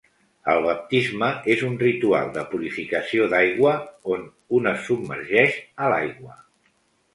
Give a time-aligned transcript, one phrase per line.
[0.51, 3.75] El baptisme és un ritual de purificació d'aigua
[4.17, 4.27] on
[4.61, 6.39] un es submergeix a l'aigua.